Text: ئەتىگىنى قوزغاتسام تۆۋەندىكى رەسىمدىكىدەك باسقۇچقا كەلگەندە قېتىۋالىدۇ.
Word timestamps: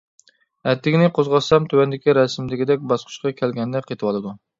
ئەتىگىنى 0.69 1.09
قوزغاتسام 1.17 1.67
تۆۋەندىكى 1.73 2.15
رەسىمدىكىدەك 2.19 2.89
باسقۇچقا 2.93 3.33
كەلگەندە 3.43 3.83
قېتىۋالىدۇ. 3.91 4.35